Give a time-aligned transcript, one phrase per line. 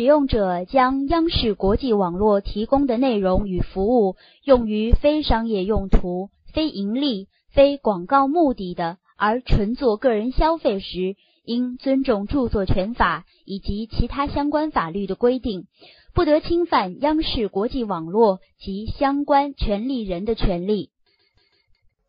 [0.00, 15.66] 使用者将央视国际网络提供的内容与服务用于非商业用途、非盈利、非广告目的的，而纯做个人消费时，应尊重著作权法以及其他相关法律的规定，
[16.14, 20.88] 不得侵犯央视国际网络及相关权利人的权利。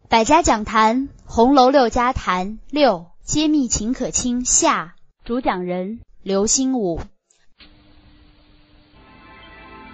[0.08, 4.96] 百家讲坛《红楼六家谈六揭秘秦可卿下》，
[5.28, 7.02] 主讲人刘心武。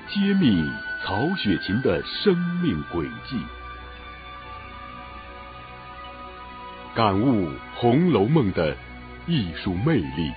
[0.10, 0.66] 揭秘
[1.04, 3.38] 曹雪芹的生命轨迹，
[6.96, 8.74] 感悟《红楼梦》的
[9.28, 10.32] 艺术魅力。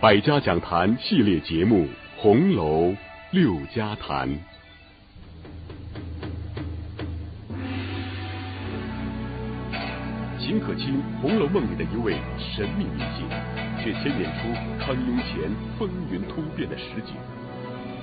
[0.00, 1.86] 百家讲坛系列节目
[2.16, 2.96] 《红楼
[3.30, 4.28] 六家谈》。
[10.48, 13.28] 秦可卿，《红楼梦》里的一位神秘女性，
[13.78, 14.48] 却牵连出
[14.82, 17.16] 康雍乾风云突变的实景。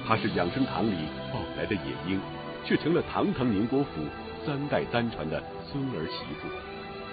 [0.08, 0.94] 她是养生堂里
[1.34, 2.22] 抱来的野鹰，
[2.64, 4.06] 却成了堂堂宁国府
[4.46, 6.48] 三代单传的孙儿媳妇。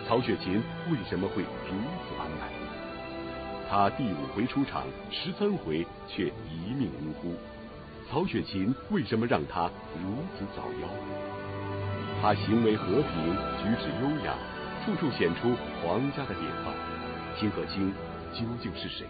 [0.07, 2.53] 曹雪芹为什么会如此安排？
[3.71, 7.35] 他第五回出场，十三回却一命呜呼。
[8.11, 10.91] 曹雪芹为什么让他如此早夭？
[12.21, 14.35] 他行为和平，举止优雅。
[14.85, 16.75] 处处显出皇家的典范。
[17.39, 17.93] 秦可卿
[18.33, 19.07] 究竟是谁？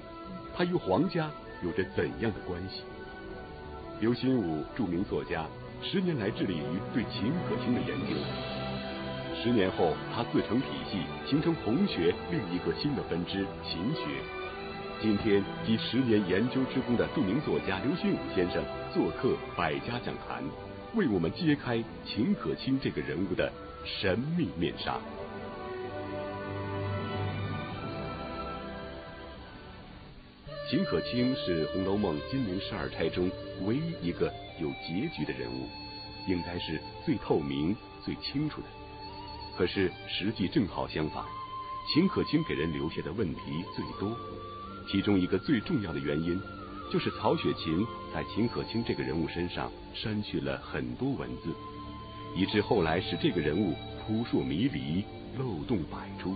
[0.54, 1.30] 他与皇家
[1.62, 2.82] 有着怎样的关系？
[4.00, 5.46] 刘心武，著名作家，
[5.82, 8.16] 十年来致力于对秦可卿的研究。
[9.42, 14.20] 十年后，他自成体系，形成红学另一个新的分支——秦学。
[15.00, 18.62] 今天，集十年研究之功的著名作家刘心武先生
[18.92, 20.44] 做客百家讲坛，
[20.94, 23.50] 为我们揭开秦可卿这个人物的
[23.84, 24.98] 神秘面纱。
[30.72, 33.30] 秦可卿是《红楼梦》金陵十二钗中
[33.66, 35.68] 唯一一个有结局的人物，
[36.26, 38.66] 应该是最透明、最清楚的。
[39.54, 41.22] 可是实际正好相反，
[41.92, 43.40] 秦可卿给人留下的问题
[43.76, 44.16] 最多。
[44.90, 46.40] 其中一个最重要的原因，
[46.90, 51.54] 就是曹雪芹在秦可卿这个人物身上删去了很多文字，
[52.34, 55.04] 以致后来使这个人物扑朔迷离、
[55.38, 56.34] 漏洞百出，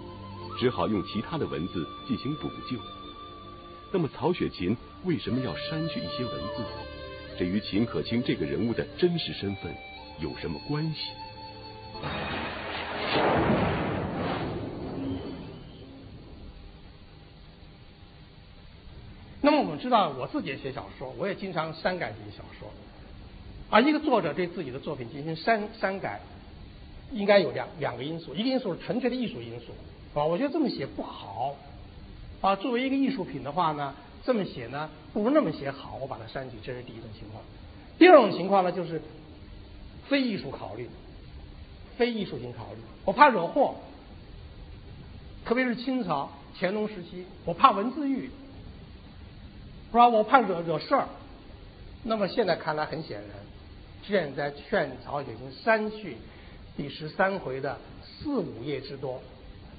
[0.61, 2.79] 只好用其他的文字进行补救。
[3.93, 6.65] 那么曹雪芹为什么要删去一些文字？
[7.39, 9.75] 这与秦可卿这个人物的真实身份
[10.21, 11.11] 有什么关系？
[19.43, 22.69] 那么我们知道，我自己也写小说，我也经常删改自己小说。
[23.71, 26.21] 而一个作者对自己的作品进行删删改，
[27.13, 29.73] 应该有两两个因素，一个因素是纯粹的艺术因素，
[30.19, 31.55] 啊，我觉得这么写不好。
[32.41, 37.43] 啊，作为一个艺术品的话呢，这么写呢不如那么写好，我把它删去，这是第一种情况。
[37.99, 39.01] 第二种情况呢，就是
[40.09, 40.89] 非艺术考虑，
[41.97, 43.77] 非艺术性考虑，我怕惹祸，
[45.45, 48.31] 特别是清朝乾隆时期，我怕文字狱，
[49.91, 50.09] 是吧？
[50.09, 51.09] 我怕惹惹事儿。
[52.05, 53.31] 那么现在看来很显然，
[54.03, 56.17] 现在劝曹雪芹删去
[56.77, 59.21] 第十三回的四五页之多。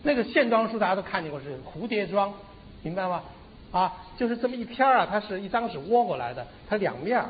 [0.03, 2.33] 那个线装书大家都看见过，是蝴蝶装。
[2.83, 3.23] 明白吗？
[3.71, 7.23] 啊，就是这么一篇啊，它是一张纸窝过来的，它两面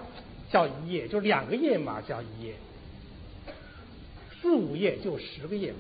[0.52, 2.56] 叫一页，就两个页码叫一页，
[4.42, 5.80] 四五页就十个页码，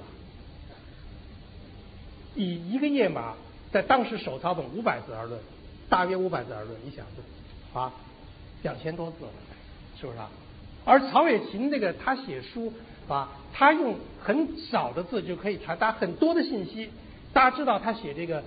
[2.36, 3.36] 以一个页码
[3.72, 5.40] 在当时手抄本五百字而论，
[5.90, 7.06] 大约五百字而论，你想
[7.74, 7.94] 啊，
[8.64, 9.18] 两千多字，
[10.00, 10.30] 是不是啊？
[10.86, 12.74] 而曹雪芹这个他写书
[13.08, 16.90] 啊，他用很少的字就可以传达很多的信息。
[17.34, 18.44] 大家知道他写这个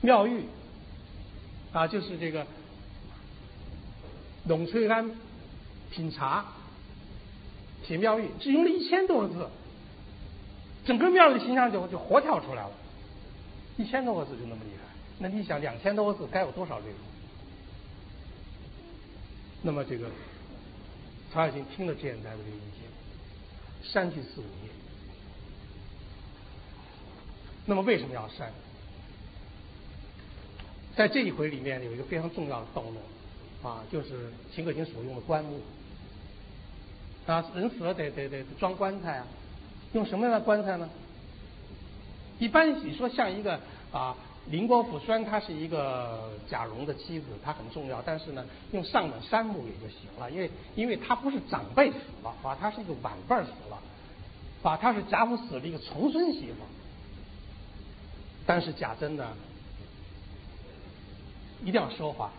[0.00, 0.44] 妙玉。
[1.72, 2.44] 啊，就是这个
[4.46, 5.08] 冷翠庵
[5.92, 6.44] 品茶
[7.86, 9.48] 品妙玉，只用了一千多个字，
[10.84, 12.72] 整个庙的形象就就活跳出来了。
[13.76, 14.82] 一千多个字就那么厉害，
[15.20, 16.96] 那你想两千多个字该有多少内容？
[19.62, 20.10] 那么这个
[21.32, 24.70] 曹雪芹听了这样的这个意见，删去四五页。
[27.64, 28.52] 那么为什么要删？
[31.00, 35.58] 在这一回里面有一个非常重要的段落，啊，就是秦可卿所用的棺木，
[37.26, 39.26] 啊，人死了得得得装棺材啊，
[39.94, 40.86] 用什么样的棺材呢？
[42.38, 43.58] 一般你说像一个
[43.90, 44.14] 啊，
[44.50, 53.80] 林国府虽然他是一个贾蓉的妻子，她很重要，但是呢，用上等杉木也就行了，因为因为他不是长辈死了，啊，他是一个晚辈死了，
[54.70, 56.56] 啊，他是贾府死了一个重孙媳妇，
[58.44, 59.26] 但是贾珍呢？
[61.62, 62.30] 一定要奢华。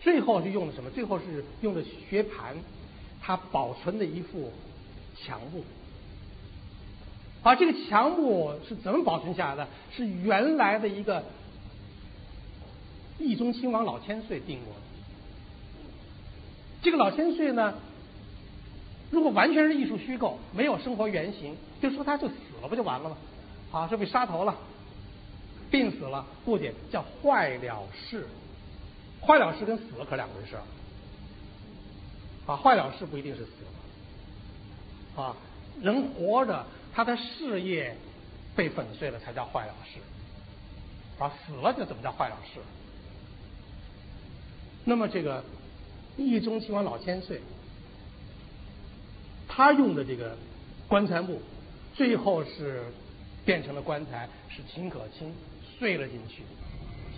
[0.00, 0.90] 最后是用的什么？
[0.90, 2.54] 最后是用的薛蟠，
[3.20, 4.52] 他保存的一副
[5.16, 5.64] 墙布。
[7.42, 9.68] 啊，这个墙布是怎么保存下来的？
[9.94, 11.24] 是原来的一个
[13.18, 14.80] 义宗亲王老千岁定过的。
[16.82, 17.74] 这个老千岁呢，
[19.10, 23.16] 如果完全是艺术虚构，没有生活原型，就说他就死了，不就完了吗？
[23.70, 24.56] 啊，是被杀头了，
[25.72, 28.28] 病死了，不仅叫坏了事。
[29.24, 30.56] 坏了事跟死了可两回事，
[32.46, 33.50] 啊，坏了事不一定是死
[35.16, 35.36] 了，啊，
[35.80, 37.96] 人活着他的事业
[38.56, 40.00] 被粉碎了才叫坏了事，
[41.22, 42.58] 啊，死了就怎么叫坏了事？
[44.84, 45.44] 那么这个
[46.16, 47.40] 义宗亲王老千岁，
[49.46, 50.36] 他用的这个
[50.88, 51.40] 棺材木，
[51.94, 52.82] 最后是
[53.44, 55.32] 变成了棺材，是秦可卿
[55.82, 56.44] 睡了进去。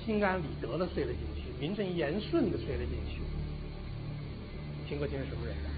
[0.07, 3.21] 心安理得的睡了进去，名正言顺的睡了进去。
[4.89, 5.69] 秦可卿是什么人呢？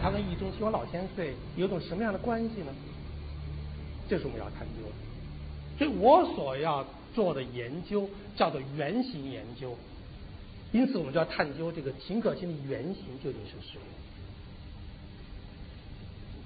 [0.00, 2.72] 他跟义宗亲王老千岁有种什么样的关系呢？
[4.08, 4.92] 这是我们要探究的。
[5.76, 9.76] 所以我所要做的研究叫做原型研究，
[10.70, 13.80] 因此我们就要探究这个秦可卿的原型究竟是谁。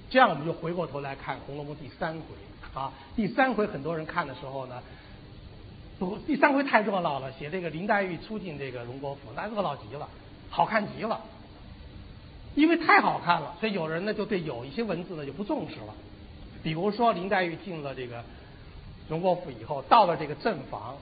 [0.09, 2.23] 这样我们就回过头来看《红楼梦》第三回
[2.75, 4.83] 啊，第三回很多人看的时候呢。
[5.99, 10.09] 不，第三回太热闹了，写这个林黛玉出进这个荣国府，那热闹极了，
[10.51, 11.21] 好看极了。
[12.55, 15.95] 因为太好看了，所以有人呢就对有一些文字呢就不重视了。
[16.63, 18.25] 比如说林黛玉进了这个
[19.09, 20.97] 荣国府以后，到了这个正房，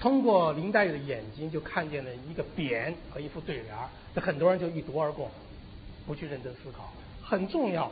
[0.00, 3.74] 通过林黛玉的眼睛就看见了一个匾和一副对联，
[4.14, 5.30] 这很多人就一读而过，
[6.06, 6.90] 不去认真思考，
[7.22, 7.90] 很重要。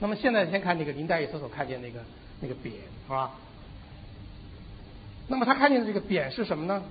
[0.00, 2.00] 那么现在先看这个林黛玉所所看见那个
[2.40, 2.72] 那个匾，
[3.06, 3.30] 是吧？
[5.28, 6.82] 那么他看见的这个匾是什么呢？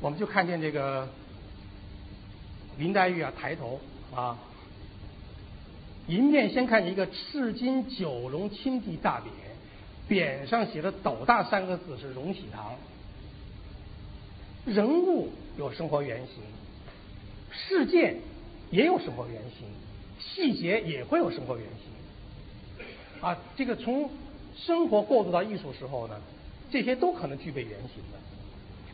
[0.00, 1.08] 我们就看见这个
[2.76, 3.80] 林黛玉啊，抬头
[4.14, 4.36] 啊，
[6.06, 12.74] 迎面先看见一个赤金九龙青地大匾，匾上写的“斗大”三个字是荣禧堂。
[14.66, 16.42] 人物有生活原型，
[17.50, 18.16] 事件
[18.70, 19.66] 也有生活原型，
[20.18, 23.22] 细节也会有生活原型。
[23.22, 24.10] 啊，这个从
[24.56, 26.20] 生活过渡到艺术时候呢？
[26.70, 28.18] 这些都可能具备原型的。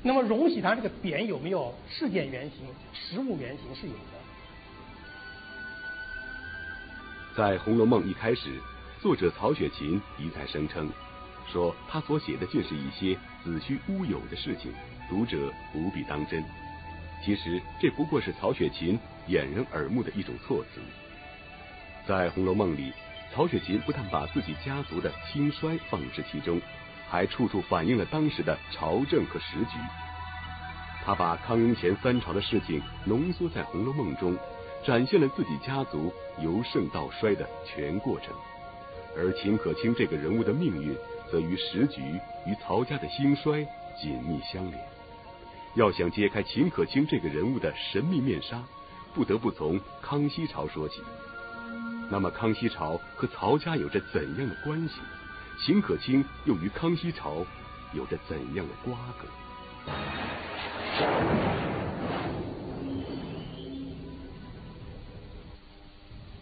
[0.02, 3.74] 那么荣禧堂这个匾有没有事件原型、实物原型？
[3.74, 3.98] 是有的。
[7.36, 8.60] 在《红楼梦》一开始，
[9.00, 10.90] 作者曹雪芹一再声称，
[11.50, 14.72] 说他所写的尽是一些子虚乌有的事情，
[15.08, 16.44] 读者不必当真。
[17.24, 18.98] 其实这不过是曹雪芹
[19.28, 20.80] 掩人耳目的一种措辞。
[22.06, 22.92] 在《红楼梦》里，
[23.32, 26.60] 曹雪芹不但把自己家族的兴衰放置其中。
[27.12, 29.76] 还处处反映了当时的朝政和时局。
[31.04, 34.34] 他把康雍乾三朝的事情浓缩在《红楼梦》中，
[34.82, 38.32] 展现了自己家族由盛到衰的全过程。
[39.14, 40.96] 而秦可卿这个人物的命运，
[41.30, 42.00] 则与时局
[42.46, 43.62] 与曹家的兴衰
[44.00, 44.82] 紧密相连。
[45.74, 48.62] 要想揭开秦可卿这个人物的神秘面纱，
[49.12, 51.02] 不得不从康熙朝说起。
[52.08, 54.94] 那么，康熙朝和曹家有着怎样的关系？
[55.60, 57.46] 秦可卿又与康熙朝
[57.92, 59.26] 有着怎样的瓜葛？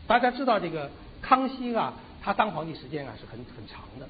[0.07, 4.09] 大家知道，这个康熙啊，他当皇帝时间啊是很很长的。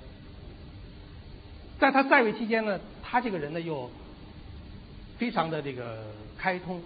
[1.78, 3.90] 在他在位期间呢，他这个人呢又
[5.18, 6.04] 非常的这个
[6.38, 6.80] 开通，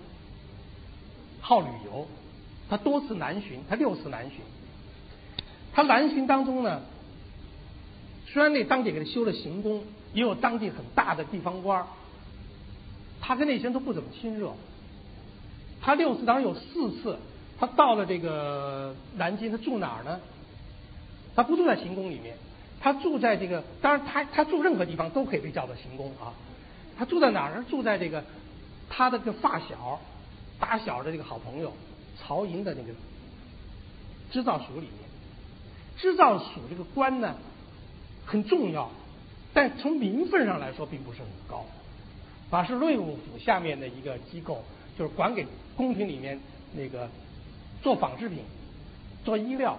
[1.40, 2.08] 好旅游，
[2.70, 4.40] 他多次南巡，他六次南巡。
[5.74, 6.80] 他南巡当中呢。
[8.34, 11.86] 虽然那当地给他修了行宫，也有当地很大的地方官
[13.20, 14.52] 他跟那些人都不怎么亲热。
[15.80, 17.16] 他六次当中有四次，
[17.60, 20.18] 他到了这个南京，他住哪儿呢？
[21.36, 22.36] 他不住在行宫里面，
[22.80, 26.34] 他住在这个，当然他他住任何地方都可以被叫做行宫啊。
[26.98, 27.64] 他住在哪儿呢？
[27.70, 28.24] 住在这个
[28.90, 30.00] 他的个发小，
[30.58, 31.72] 打小的这个好朋友
[32.18, 32.92] 曹寅的那个
[34.32, 34.98] 织造署里面。
[35.96, 37.36] 织造署这个官呢？
[38.26, 38.90] 很重要，
[39.52, 41.64] 但从名分上来说并不是很高。
[42.50, 44.62] 法是内务府下面的一个机构，
[44.98, 46.38] 就是管给宫廷里面
[46.74, 47.08] 那个
[47.82, 48.44] 做纺织品、
[49.24, 49.78] 做衣料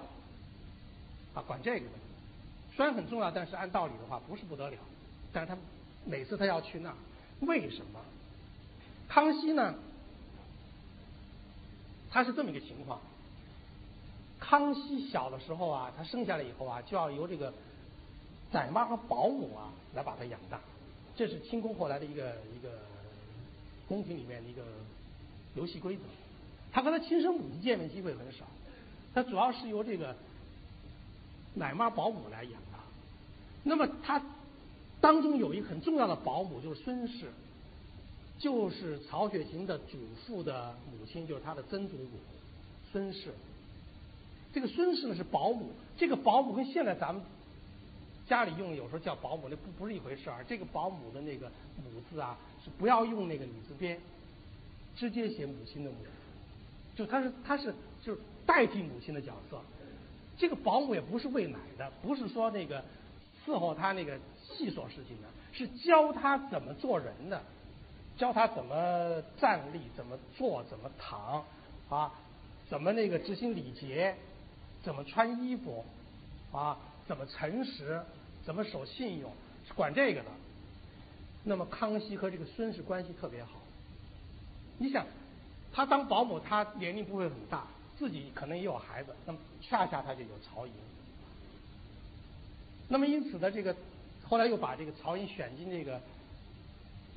[1.34, 1.92] 啊，管这个的。
[2.74, 4.76] 虽然很重要，但是按道理的话不是不得了。
[5.32, 5.58] 但是他
[6.04, 6.96] 每次他要去那儿，
[7.40, 8.00] 为什么？
[9.08, 9.74] 康熙呢？
[12.10, 13.00] 他是这么一个情况。
[14.38, 17.52] 康熙小的时候啊，他生下来以后啊，就要由这个。
[18.52, 20.60] 奶妈和保姆啊，来把他养大，
[21.14, 22.78] 这是清宫后来的一个一个
[23.88, 24.62] 宫廷里面的一个
[25.54, 26.02] 游戏规则。
[26.72, 28.44] 他和他亲生母亲见面机会很少，
[29.14, 30.14] 他主要是由这个
[31.54, 32.78] 奶妈保姆来养他。
[33.62, 34.22] 那么他
[35.00, 37.30] 当中有一个很重要的保姆就是孙氏，
[38.38, 42.10] 就是曹雪芹的祖父的母亲，就是他的曾祖母
[42.92, 43.34] 孙氏。
[44.52, 47.22] 这个孙氏呢是保姆，这个保姆跟现在咱们
[48.28, 50.44] 家里用有时候叫保姆那不不是一回事儿。
[50.48, 53.98] 这个保姆的那个母字啊是不要用那个女字边，
[54.96, 55.96] 直接写母亲的母。
[56.94, 59.60] 就他是他是就是代替母亲的角色，
[60.38, 62.82] 这个保姆也不是喂奶的，不是说那个
[63.44, 67.42] 伺候他那个细琐事情的，是教他怎么做人的，
[68.16, 71.44] 教他怎么站立，怎么坐，怎么躺，
[71.90, 72.12] 啊，
[72.66, 74.16] 怎么那个执行礼节，
[74.82, 75.84] 怎么穿衣服，
[76.50, 78.00] 啊，怎么诚实，
[78.44, 79.32] 怎么守信用，
[79.66, 80.26] 是管这个的。
[81.44, 83.52] 那么康熙和这个孙氏关系特别好，
[84.78, 85.06] 你想。
[85.72, 87.66] 他当保姆，他年龄不会很大，
[87.98, 90.72] 自己可能也有孩子，那么恰恰他就有曹寅。
[92.88, 93.76] 那么因此呢，这个
[94.26, 96.00] 后来又把这个曹寅选进这个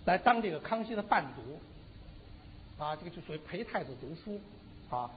[0.04, 4.42] 来当这个康熙的伴读，啊，这个就属于陪太子读书
[4.94, 5.10] 啊。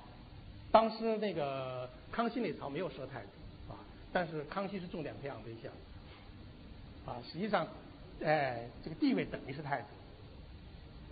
[0.71, 3.29] 当时那个康熙那朝没有设太子，
[4.13, 5.73] 但是康熙是重点培养对象
[7.07, 7.67] 啊，实际上，
[8.23, 9.87] 哎，这个地位等于是太子。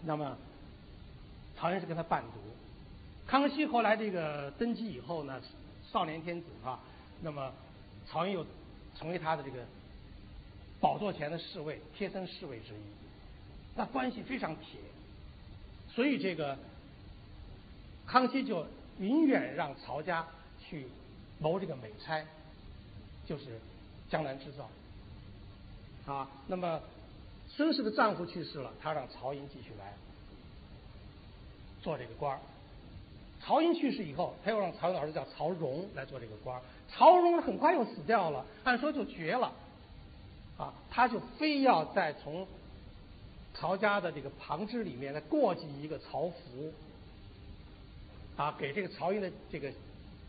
[0.02, 0.36] 那么。
[1.56, 2.40] 曹寅是跟他伴读，
[3.26, 5.42] 康熙后来这个登基以后呢，
[5.92, 6.80] 少年天子啊，
[7.20, 7.52] 那么
[8.06, 8.46] 曹寅又
[8.96, 9.58] 成为他的这个
[10.80, 12.80] 宝座前的侍卫、贴身侍卫之一，
[13.76, 14.80] 那关系非常铁，
[15.90, 16.56] 所以这个
[18.06, 18.66] 康熙就
[18.98, 20.26] 永远让曹家
[20.58, 20.86] 去
[21.38, 22.24] 谋这个美差，
[23.26, 23.58] 就是
[24.10, 26.28] 江南制造啊。
[26.46, 26.80] 那么
[27.48, 29.94] 孙氏的丈夫去世了，他让曹寅继续来。
[31.82, 32.38] 做这个官儿，
[33.42, 36.60] 曹寅去世以后，他又让曹寅的儿子叫曹荣来做这个官儿。
[36.90, 39.50] 曹荣很快又死掉了，按说就绝了，
[40.58, 42.46] 啊，他就非要再从
[43.54, 46.70] 曹家的这个旁支里面再过继一个曹福，
[48.36, 49.72] 啊，给这个曹寅的这个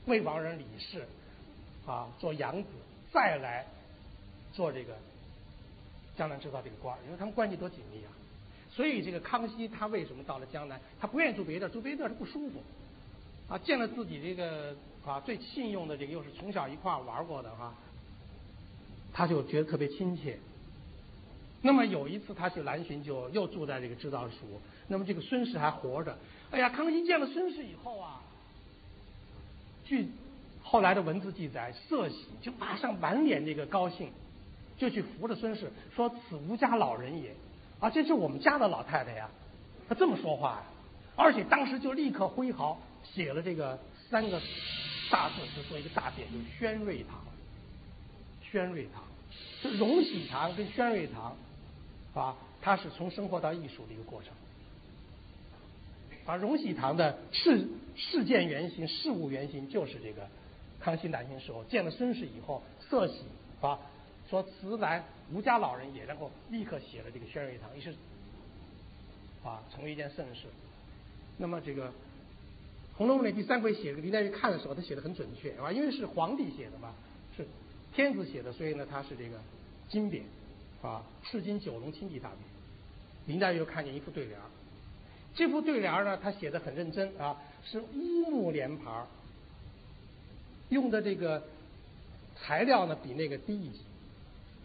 [0.06, 1.06] 魏王人李氏
[1.86, 2.70] 啊做养子，
[3.12, 3.66] 再来
[4.54, 4.98] 做这个
[6.16, 8.12] 江南制造这个官，因为他们关系多紧密啊。
[8.70, 10.80] 所以这个康熙他为什么到了江南？
[11.00, 12.64] 他不愿意住别地儿，住别地儿他不舒服。
[13.50, 14.74] 啊，见了自己这个
[15.06, 17.74] 啊最信用的这个，又是从小一块玩过的哈，
[19.12, 20.40] 他就觉得特别亲切。
[21.62, 24.36] 那么有一次他去南巡，就又住在这个制造署。
[24.88, 26.18] 那么这个孙氏还活着。
[26.52, 28.22] 哎呀，康熙见了孙氏以后啊，
[29.84, 30.10] 据
[30.72, 34.10] 后来的文字记载，色喜，就马上满脸这个高兴，
[34.78, 37.36] 就去扶着孙氏说：“此吾家老人也。”
[37.82, 39.30] 啊，这是我们家的老太太呀，
[39.90, 40.64] 她这么说话呀，
[41.18, 43.78] 而且当时就立刻挥毫写了这个
[44.10, 44.40] 三个
[45.10, 47.22] 大字，就做一个大匾，就宣瑞堂。
[48.50, 49.04] 宣瑞堂，
[49.62, 51.36] 这荣禧堂跟宣瑞堂，
[52.14, 54.32] 啊，它是从生活到艺术的一个过程。
[56.26, 60.30] 而荣禧堂的事事件原型、事物原型就是这个
[60.82, 63.24] 康熙南巡时候见了孙氏以后，色喜
[63.62, 63.80] 啊。
[64.30, 67.94] 说慈兰吴家老人也，然后立刻写了这个宣瑞堂，于是
[69.44, 70.44] 啊成为一件盛事。
[71.38, 71.90] 那么这个
[72.96, 76.94] 《红楼梦》里第三回写林黛玉看的时候，他写的很准确啊，因为是皇帝写的嘛，
[77.36, 77.46] 是
[77.94, 79.38] 天子写的，所以呢他是这个
[79.90, 80.22] 金匾
[80.82, 82.34] 啊，赤金九龙青地大匾。
[83.26, 84.40] 林黛玉又看见一副对联
[85.36, 87.36] 这副对联呢他写的很认真啊，
[87.66, 89.06] 是乌木联牌
[90.72, 91.44] 用的这个
[92.36, 93.80] 材料呢比那个低一级。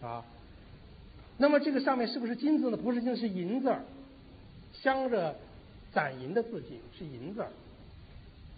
[0.02, 0.24] 啊，
[1.38, 2.76] 那么这个上面是不是金字呢？
[2.76, 3.82] 不是金，是银字儿，
[4.74, 5.34] 镶着
[5.92, 7.50] 攒银的字迹，是银字儿，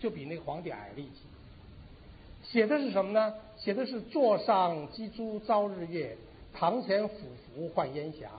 [0.00, 1.20] 就比那个皇帝矮了一级。
[2.42, 3.34] 写的是什么呢？
[3.56, 6.16] 写的是座上积珠遭日月，
[6.52, 7.14] 堂前俯
[7.46, 8.30] 伏换烟霞。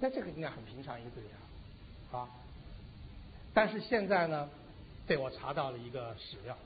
[0.00, 2.28] 那这个应该很平常一个字呀，啊。
[3.54, 4.50] 但是现在呢，
[5.06, 6.56] 被我查到了一个史料，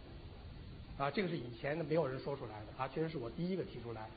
[0.99, 4.09] 啊，这个是以前呢没有人说出来的，啊，确实是我第一个提出来。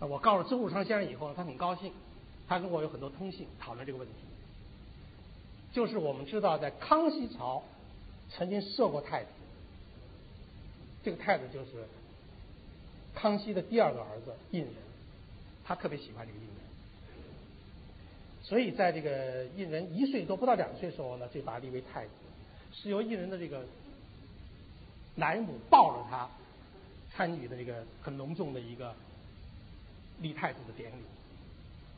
[0.00, 1.92] 我告诉周汝昌先生以后，他很高兴，
[2.48, 4.14] 他跟我有很多通信，讨论这个问题。
[5.72, 7.62] 就是我们知道，在康熙朝
[8.30, 9.30] 曾经设过太子，
[11.02, 11.86] 这个太子就是
[13.14, 14.74] 康熙的第二个儿子胤仁，
[15.64, 16.56] 他特别喜欢这个胤仁，
[18.42, 22.10] 所以在这个胤仁一岁多不到两岁时候呢，就把他立为太子，
[22.72, 23.64] 是由胤仁的这个
[25.16, 26.28] 奶母抱着他
[27.14, 28.94] 参与的这个很隆重的一个。
[30.20, 31.02] 立太子的典礼，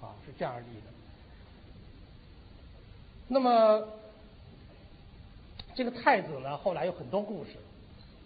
[0.01, 0.91] 啊，是这样立的。
[3.29, 3.87] 那么
[5.75, 7.51] 这个太子呢，后来有很多故事，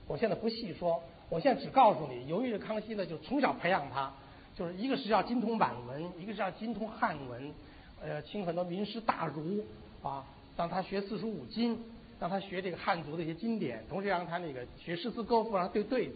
[0.07, 1.03] 我现在不细说。
[1.29, 4.13] 我现在只告诉你，由于是康熙呢，就从小培养他，
[4.55, 7.53] 就是一个是要精通满文，一个是要精通汉文，
[8.01, 9.65] 呃，请很多名师大儒
[10.05, 10.25] 啊，
[10.57, 11.77] 让他学四书五经，
[12.21, 16.15] 让他学这个汉族的一些经典，同时让他那个学诗词歌赋，让他对对子。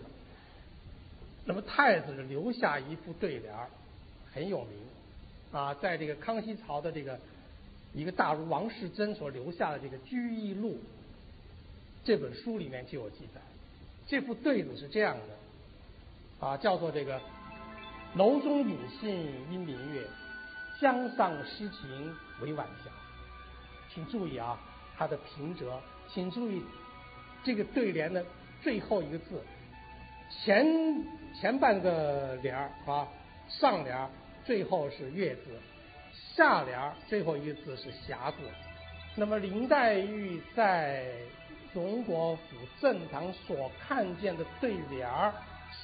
[1.47, 3.69] 那么太子留下一副对联儿，
[4.33, 4.79] 很有名
[5.53, 7.19] 啊，在这个康熙朝的这个
[7.95, 10.71] 一个大儒王世贞所留下的这个《居易录》
[12.05, 13.41] 这本书里面就有记载。
[14.07, 17.21] 这副对子是这样的，啊，叫做这个
[18.17, 20.07] “楼中引信因明月，
[20.81, 22.91] 江上诗情为晚霞”。
[23.95, 24.59] 请注意啊，
[24.97, 25.71] 它的平仄，
[26.13, 26.63] 请注意
[27.43, 28.25] 这个对联的
[28.63, 29.43] 最后一个字，
[30.31, 30.67] 前
[31.41, 33.09] 前半个联儿啊，
[33.49, 34.09] 上联
[34.45, 35.59] 最后是月字，
[36.13, 38.37] 下联最后一个字是霞字。
[39.17, 41.13] 那么林黛玉在。
[41.75, 42.43] 荣国府
[42.81, 45.35] 正堂所看见的对联儿，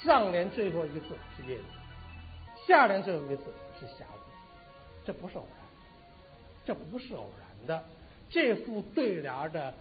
[0.04, 1.64] 上联最后一个字是月字，
[2.64, 4.20] 下联最后一个字是霞字，
[5.04, 5.66] 这不是偶然，
[6.64, 7.84] 这不是偶然的。
[8.28, 9.74] 这副对联的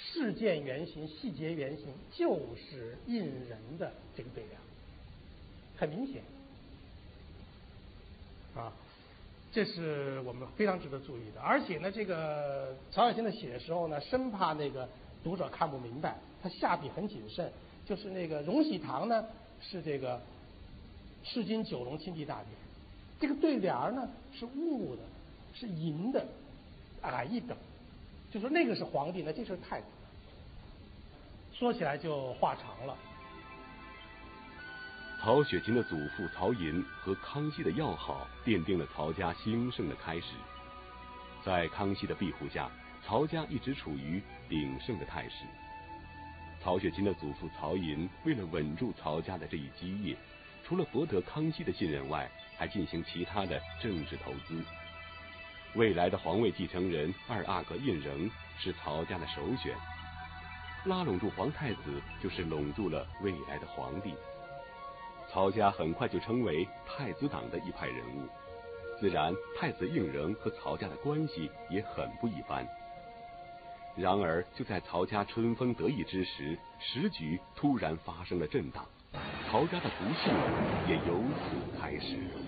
[0.00, 4.56] 事件原型、细节原型就是印人的这个对联，
[5.76, 6.22] 很明显
[8.54, 8.72] 啊，
[9.52, 11.40] 这是我们非常值得注意的。
[11.40, 14.88] 而且呢，这个曹雪芹在写的时候呢，生怕那个。
[15.24, 17.50] 读者看不明白，他下笔很谨慎。
[17.84, 19.26] 就是那个荣禧堂呢，
[19.60, 20.22] 是这个
[21.24, 22.46] 世经九龙亲帝大典，
[23.18, 25.02] 这个对联呢是雾的，
[25.54, 26.24] 是银的，
[27.02, 27.58] 矮一等。
[28.30, 29.82] 就说那个是皇帝，那这是太。
[31.52, 32.96] 说起来就话长了。
[35.20, 40.34] 曹雪芹的祖父曹寅和康熙的要好，奠定了曹家兴盛的开始。
[41.44, 42.70] 在康熙的庇护下。
[43.06, 45.46] 曹家一直处于鼎盛的态势。
[46.60, 50.14] 曹雪芹的祖父曹寅为了稳住曹家的这一基业，
[50.62, 54.62] 除了博得康熙的信任外，还进行其他的政治投资。
[55.74, 59.76] 未来的皇位继承人二阿哥胤禛是曹家的首选。
[60.86, 64.14] 拉拢住皇太子，就是拢住了未来的皇帝。
[65.30, 68.26] 曹家很快就成为太子党的一派人物，
[68.98, 72.66] 自然太子胤禛和曹家的关系也很不一般。
[73.94, 78.86] 然而，就在曹家春风得意之时，时局突然发生了震荡，
[79.50, 80.32] 曹家的不幸
[80.88, 82.47] 也由此开始。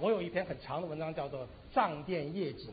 [0.00, 2.72] 我有一篇很长的文章，叫做《藏殿夜景》，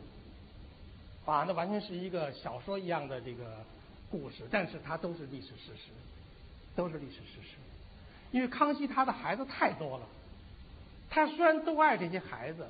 [1.32, 3.58] 啊，那完全是一个小说一样的这个
[4.10, 5.92] 故事，但是它都是历史事实，
[6.76, 7.58] 都是历史事实。
[8.32, 10.06] 因为康熙他的孩子太多了，
[11.10, 12.68] 他虽然都爱这些孩子，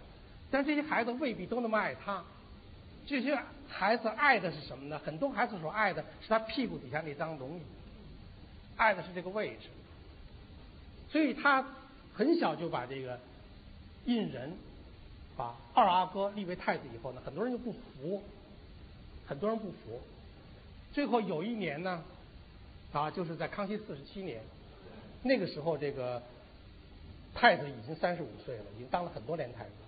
[0.52, 2.24] 但这些孩子未必都那么爱他。
[3.08, 3.38] 这些
[3.68, 5.00] 孩子爱的是什么呢？
[5.04, 7.62] 很多孩子所爱的是他屁股底下那张龙椅，
[8.78, 9.70] 爱的是这个位置。
[11.10, 11.66] 所以他
[12.14, 13.20] 很小就把这个
[14.06, 14.54] 胤仁
[15.36, 18.22] 把二阿哥立为太子以后呢，很多人就不服，
[19.28, 20.02] 很多人不服。
[20.94, 22.04] 最后有一年呢，
[22.94, 24.42] 啊，就是在康熙四十七年，
[25.24, 26.22] 那个时候这个
[27.34, 29.88] 太子已经三十五岁了，已经当了很多年太子了，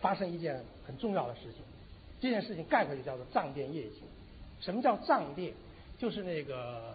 [0.00, 1.62] 发生一件很重要的事情。
[2.20, 4.02] 这件事情概括就叫做藏殿夜景。
[4.60, 5.52] 什么叫藏殿？
[5.98, 6.94] 就是那个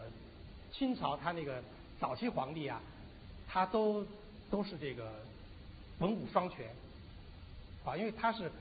[0.71, 1.61] 清朝他那个
[1.99, 2.81] 早期皇帝啊，
[3.47, 4.05] 他都
[4.49, 5.11] 都是这个
[6.01, 6.65] 文武双全
[7.85, 8.51] 啊，因为他是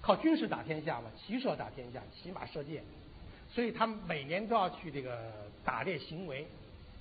[0.00, 2.82] 靠军事打天下嘛，骑射打天下，骑马射箭，
[3.50, 6.46] 所以他每年都要去这个打猎行为，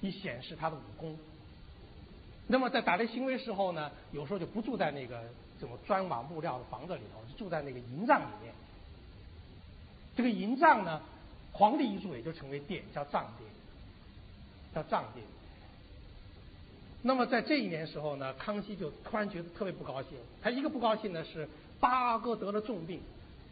[0.02, 1.17] 以显示他的武功。
[2.45, 5.23] 那么在打猎行为时候呢，有时候就不住在那个
[5.60, 8.54] 这种砖瓦木料的房子里头，就住在那个营帐里面。
[10.15, 11.02] 这个营帐呢，
[11.54, 13.49] 皇帝一住也就成为殿，叫帐殿，
[14.76, 15.26] 叫帐殿。
[17.03, 20.17] 那么在这一年时候呢，康熙就突然觉得特别不高兴。
[20.41, 21.47] 他一个不高兴呢是
[21.79, 22.99] 八阿哥得了重病，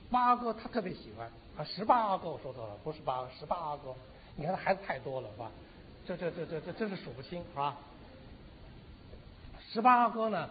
[0.10, 3.94] 八阿哥他特别喜欢啊，十八阿哥我说错了，不是八十八阿哥。
[4.36, 5.52] 你看他孩子太多了是吧？
[6.08, 7.78] 这这这这这真是数不清是吧？
[9.72, 10.50] 十八阿哥呢，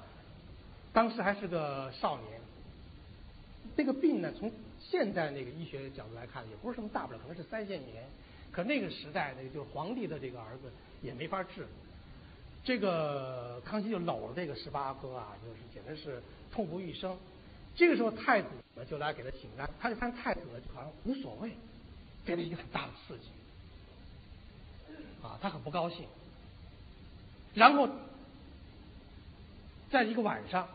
[0.92, 2.40] 当时还是个少年，
[3.76, 4.52] 这个病呢从。
[4.82, 8.02] 现在那个医学角度来看，也不是什么大不了，可能是腮腺炎。
[8.50, 11.66] 可那个时代，那个就是皇帝的这个儿子也没法治。
[12.64, 17.16] 这个康熙就搂了这个十八哥啊，就是简直是痛不欲生。
[17.74, 21.52] 这个时候太子呢就来给他请安，他就看太子呢就好像无所谓，
[22.24, 23.24] 给了一个很大的刺激，
[25.22, 26.06] 啊，他很不高兴。
[27.54, 27.88] 然后
[29.90, 30.68] 在一个晚上，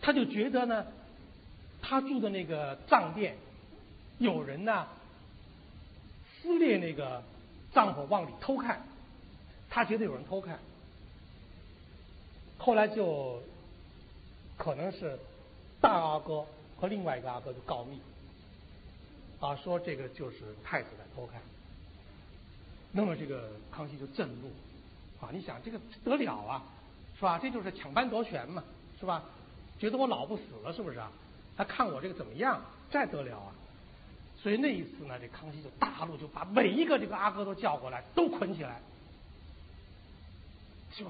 [0.00, 0.86] 他就觉得呢。
[1.80, 3.36] 他住的那个藏殿，
[4.18, 4.88] 有人呢
[6.42, 7.22] 撕裂那个
[7.72, 8.82] 帐篷往里偷看，
[9.70, 10.58] 他觉得有人偷看，
[12.68, 13.40] 后来就
[14.58, 15.18] 可能是
[15.80, 16.44] 大阿哥
[16.76, 17.98] 和另外一个阿哥就告密，
[19.40, 21.40] 啊，说这个就是太子在偷看，
[22.92, 24.50] 那么这个康熙就震怒，
[25.18, 26.62] 啊，你想这个得了啊，
[27.16, 27.38] 是吧？
[27.38, 28.62] 这就是抢班夺权嘛，
[29.00, 29.24] 是吧？
[29.78, 31.10] 觉得我老不死了，是不是啊？
[31.56, 32.60] 他看我这个怎么样？
[32.90, 33.48] 再得了啊！
[34.42, 38.78] 所以那一次呢，这康熙就大怒，就把每一个这个阿哥都叫过来，都捆起来，
[40.94, 41.06] 就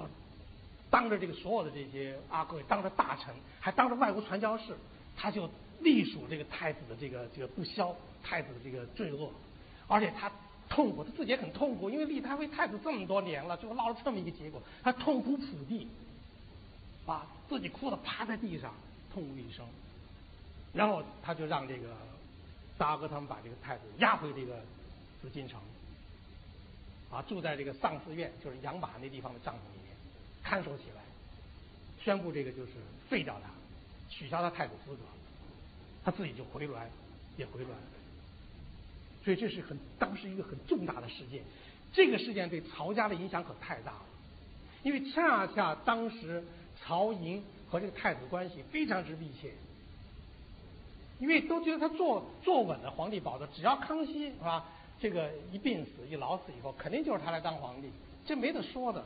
[0.91, 4.77] 当着这个所有的这些阿哥，当着大臣，还当着外国传教士，
[5.17, 5.49] 他就
[5.81, 9.31] 隶属这个太子的这个这个不肖，太子的这个罪恶，
[9.87, 10.31] 而且他
[10.69, 15.89] 痛苦，他自己也很痛苦，因为立他为太子这么多年了，最后落了这么一个结果，他痛哭普地。
[17.07, 18.75] 把自己哭得趴在地上，
[19.11, 19.65] 痛哭一声，
[20.75, 21.97] 然后他就让这个
[22.77, 24.61] 大哥他们把这个太子押回这个
[25.23, 25.59] 紫禁城，
[27.11, 29.88] 啊，住在这个丧寺院，就是养马那地方的帐篷里
[30.49, 31.03] 看守起来，
[32.03, 32.73] 宣布这个就是
[33.11, 33.51] 废掉他，
[34.09, 35.01] 取消他太子资格，
[36.05, 36.75] 他自己就回銮，
[37.37, 37.67] 也回銮，
[39.25, 41.43] 所以这是很当时一个很重大的事件，
[41.93, 44.07] 这个事件对曹家的影响可太大了，
[44.83, 46.43] 因为恰恰当时。
[46.81, 49.53] 曹寅和这个太子关系非常之密切，
[51.19, 54.65] 因为都觉得他坐坐稳了皇帝宝座，只要康熙是吧，
[55.01, 57.91] 这个一病死一老死以后，肯定就是他来当皇帝，
[58.25, 59.05] 这没得说的，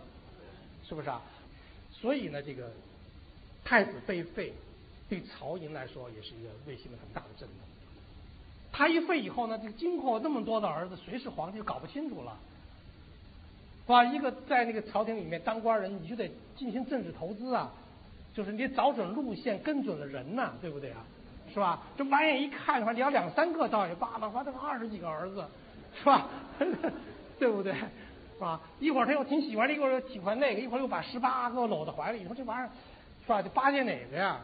[0.93, 1.23] 是不是啊？
[1.91, 2.71] 所以呢，这个
[3.65, 4.53] 太子被废，
[5.09, 7.57] 对曹寅来说也是一个内心的很大的震动。
[8.71, 12.37] 他一废以后呢，这个今后那么多的儿子谁是皇帝就搞不清楚了。
[13.87, 14.05] 是吧？
[14.05, 17.73] 一个在那个朝廷里面当官人，你就得进行政治投资啊，
[18.35, 21.03] 就是你找准路线，跟准了人呐，对不对啊？
[21.55, 21.83] 是吧？
[21.97, 25.43] 这满眼一看的话，你要两三个倒也罢了，话这二十几个儿子，
[25.99, 26.29] 是吧？
[27.41, 27.75] 对不对？
[28.45, 28.61] 啊？
[28.81, 32.71] 一会儿他又挺喜欢这个，又喜欢那个，一会儿又把十八个搂在怀里，你说这玩意儿，
[33.23, 33.43] 是吧？
[33.43, 34.41] 就巴结哪个呀？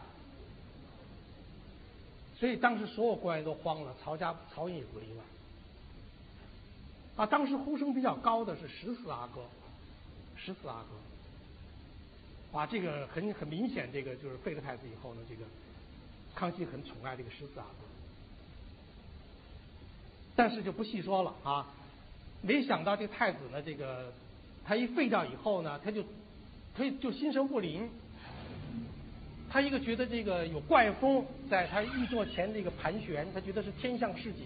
[2.37, 5.23] 所以当时所有官员都慌了，曹家曹寅也不例外。
[7.23, 9.41] 啊，当时呼声比较高的是十四阿哥，
[10.37, 10.83] 十四阿
[12.53, 15.43] 哥，啊，这个很很明显，这个就是废了太子以后呢，这个
[16.33, 17.85] 康熙很宠爱这个十四阿哥，
[20.37, 21.67] 但是就不细说了啊。
[22.41, 24.11] 没想到这太子呢，这个
[24.65, 26.03] 他一废掉以后呢，他就
[26.75, 27.89] 他就心神不宁，
[29.49, 34.45] 他一个觉得这个有怪风在他御座前这个盘旋，他觉得是天象示警。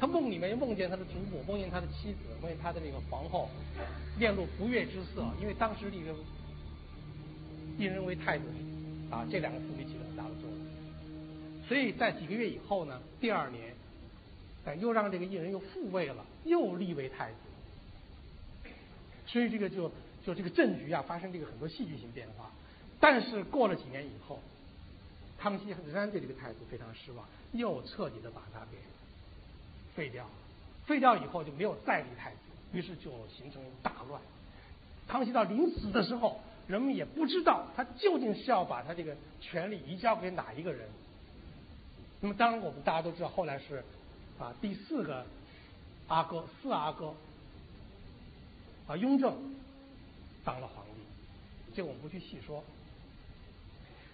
[0.00, 3.48] 他梦里面梦见他的祖母，梦见他的妻子，梦见他的那个皇后，
[4.18, 5.24] 面露不悦之色。
[5.40, 6.12] 因为当时这个
[7.78, 8.44] 胤禛为太子
[9.08, 10.58] 啊，这两个父女起了很大的作用。
[11.68, 13.72] 所以在几个月以后呢，第二年，
[14.64, 17.36] 哎，又让这个胤人又复位了，又立为太子。
[19.26, 19.90] 所以这个就
[20.24, 22.50] 就这个政局啊，发生这个很多戏剧性变化。
[23.00, 24.40] 但是过了几年以后，
[25.38, 28.76] 康熙仍然对这个太子非常失望，又彻底的把他给。
[29.94, 30.26] 废掉，
[30.86, 32.36] 废掉以后就没有再立太子，
[32.72, 34.22] 于是就形成大乱。
[35.06, 40.88] 康熙到临死的时候，人们也不知道他究竟是要把他这个权力移交给哪一个人。
[42.20, 43.84] 那么当然我们大家都知道，后来是
[44.38, 45.26] 啊第四个
[46.08, 47.14] 阿哥四阿哥
[48.86, 49.36] 啊雍正
[50.44, 52.62] 当了皇帝，这我们不去细说。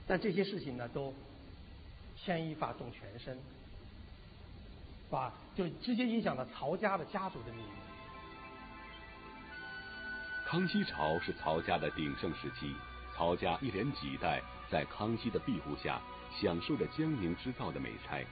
[0.06, 1.12] 但这些事情呢，都
[2.16, 3.38] 牵一发动全身。
[5.10, 7.72] 吧，就直接影响了曹家的家族的命运。
[10.46, 12.74] 康熙朝是曹家的鼎盛时期，
[13.16, 16.00] 曹家一连几代在康熙的庇护下，
[16.38, 18.22] 享受着江宁织造的美差。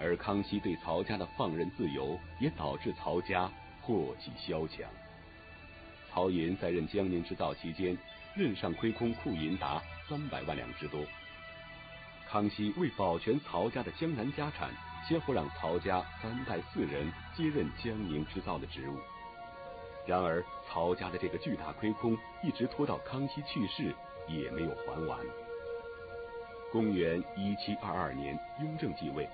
[0.00, 4.88] 而康熙对曹家的放任自由，也导致曹家祸及萧墙。
[6.12, 7.96] 曹寅在任江宁织造期间，
[8.34, 11.04] 任上亏空库银达三百万两之多。
[12.28, 14.70] 康熙为保全曹家的江南家产。
[15.06, 18.98] 先后让曹家三代四人接任江宁织造的职务，
[20.06, 23.94] 然而曹家的这个巨大亏空一直拖到康熙去世
[24.26, 25.18] 也没有还完。
[26.72, 29.28] 公元一七二二年，雍正继位，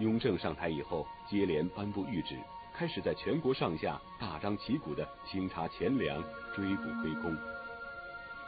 [0.00, 2.36] 雍正上台以后，接连颁布谕旨，
[2.74, 6.22] 开始在全国上下大张旗鼓的清查钱粮，
[6.54, 7.36] 追补亏空。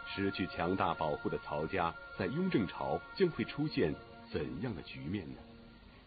[0.09, 3.95] 失去强大保护的曹家，在雍正朝将会出现
[4.31, 5.37] 怎样的局面呢？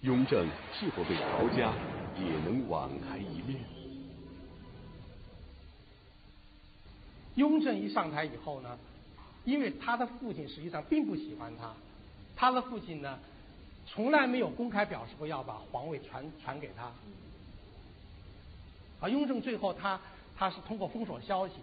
[0.02, 1.74] 雍正是否对曹家
[2.18, 3.62] 也能网开一面？
[7.36, 8.78] 雍正一上台以后呢，
[9.46, 11.74] 因为他的父亲实际上并不喜欢他，
[12.36, 13.20] 他的父亲呢
[13.92, 16.92] 从来没有公开表示过要把皇位传传给他。
[19.02, 20.00] 啊，雍正最后他
[20.38, 21.56] 他是通过封锁消息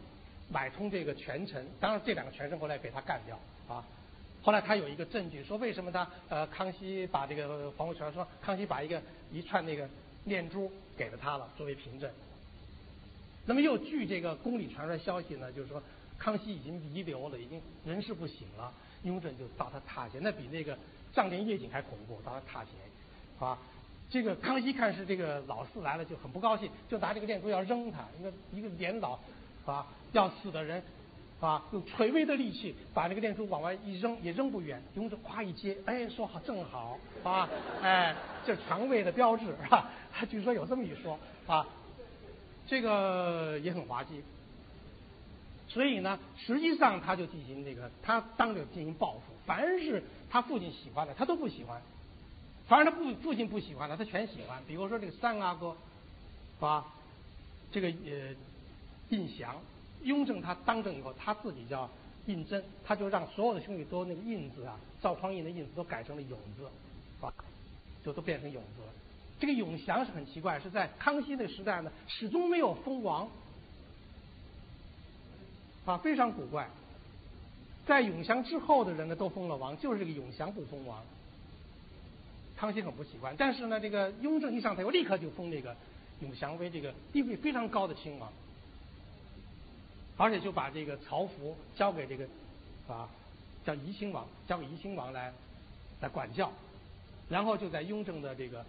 [0.50, 3.84] 买通这个权臣，当然这两个权臣后来被他干掉啊。
[4.42, 9.88] 后来他有一个证据说，为什么他呃康熙把这个皇位传说，康熙把一个一串那个
[10.24, 12.10] 念珠给了他了作为凭证。
[13.44, 15.82] 那么又据这个宫里传出来消息呢，就是说
[16.18, 18.72] 康熙已经遗留了，已经人事不省了。
[19.02, 20.76] 雍正就到他榻前，那比那个
[21.16, 22.74] 帐殿夜景还恐怖，到他榻前
[23.48, 23.58] 啊。
[24.08, 28.04] 这个康熙看是这个老四来了，就很不高兴，就拿这个念珠要扔他。
[28.20, 29.18] 一个一个年老
[29.64, 30.80] 啊要死的人
[31.40, 34.80] 啊，用垂危的力气把那个念珠往外一扔，也扔不远。
[34.94, 37.48] 雍正咵一接，哎，说好正好啊，
[37.82, 38.14] 哎，
[38.46, 39.90] 这传位的标志是吧？
[40.12, 41.66] 他据说有这么一说啊，
[42.66, 44.22] 这个也很滑稽。
[45.68, 51.80] 所以呢，实际上他就进行这个，他当着进行报复，凡是他父亲喜欢的，他都不喜欢。
[52.68, 54.62] 凡是他父父亲不喜欢的，他全喜欢。
[54.66, 55.76] 比如说这个三阿哥，
[56.60, 56.86] 啊，
[57.70, 58.34] 这个呃
[59.10, 59.56] 胤祥，
[60.02, 61.88] 雍正他当政以后，他自己叫
[62.26, 66.64] 胤禛，他就让所有的兄弟都那个胤字啊，赵匡胤的胤字都改成了永字，
[67.24, 67.32] 啊，
[68.04, 68.88] 就都变成永字了。
[69.38, 73.28] 这个永祥是很奇怪，是在康熙的时代呢，始终没有封王，
[75.86, 76.68] 啊，非常古怪。
[77.86, 81.02] 在永祥之后的人呢，都封了王，就是这个永祥不封王。
[82.56, 85.76] 康熙很不喜欢，但是呢，这个雍正一上台，我立刻就封这个
[86.20, 88.32] 永祥为这个地位非常高的亲王，
[90.16, 92.26] 而且就把这个曹福交给这个
[92.88, 93.08] 啊
[93.64, 95.32] 叫怡亲王，交给怡亲王来
[96.00, 96.50] 来管教，
[97.28, 98.64] 然后就在雍正的这个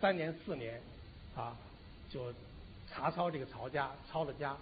[0.00, 0.80] 三年四年
[1.36, 1.54] 啊，
[2.08, 2.32] 就
[2.90, 4.56] 查抄这个曹家，抄了家。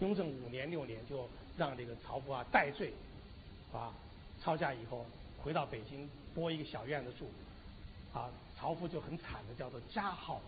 [0.00, 1.28] 雍正五年六年就
[1.58, 2.92] 让这个曹福啊戴罪，
[3.72, 3.92] 啊
[4.42, 5.04] 抄家以后
[5.42, 7.30] 回到北京拨一个小院子住，
[8.18, 10.40] 啊曹福就很惨的叫做家号，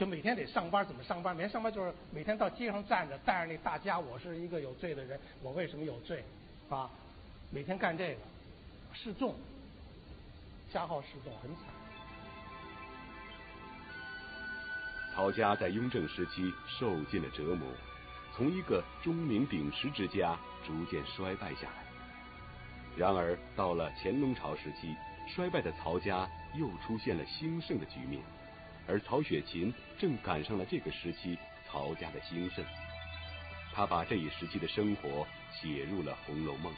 [0.00, 1.36] 就每天得上班怎么上班？
[1.36, 6.24] 每天上班就是每天到街上站着带着那大家，我是一个有罪的人，我为什么有罪？
[6.70, 6.88] 啊
[7.50, 8.20] 每天干这个
[8.94, 9.34] 示众，
[10.72, 11.64] 家号示众很惨。
[15.14, 17.68] 曹家在雍正时期受尽了折磨。
[18.34, 20.34] 从一个钟鸣鼎食之家
[20.66, 21.84] 逐渐衰败下来。
[22.96, 24.96] 然而到了乾隆朝时期，
[25.28, 28.22] 衰败的曹家又出现了兴盛的局面，
[28.90, 32.64] 而曹雪芹正赶上了这个时期曹家的兴盛。
[33.72, 36.72] 他把这一时期的生活写入了《红楼梦》。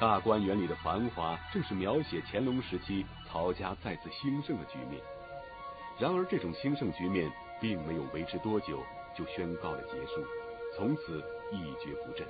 [0.00, 5.00] 大观园里的繁华，正是描写乾隆时期曹家再次兴盛的局面。
[5.98, 8.82] 然而这种兴盛局面并没有维持多久。
[9.12, 10.24] 就宣告了结束，
[10.76, 11.18] 从此
[11.50, 12.24] 一蹶不振。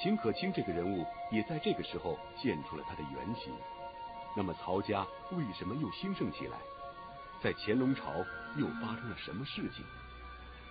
[0.00, 3.52] 秦可卿这个人物也在这个时候现出了他的原型。
[4.36, 6.56] 那么曹家为什么又兴盛起来？
[7.46, 9.84] 在乾隆朝又发生了什么事情？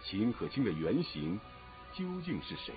[0.03, 1.39] 秦可卿的原型
[1.93, 2.73] 究竟是谁？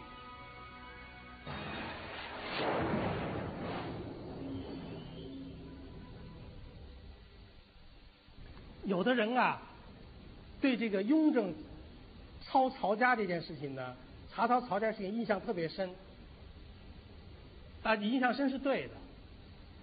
[8.85, 9.61] 有的人啊，
[10.61, 11.53] 对这个雍正。
[12.45, 13.97] 抄曹家这件事情呢，
[14.33, 15.91] 查抄曹家事情印象特别深，
[17.83, 18.95] 啊，你印象深是对的，